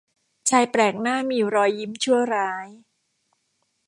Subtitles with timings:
[0.49, 2.67] ชายแปลกหน้ามีรอยยิ้มชั่วร้าย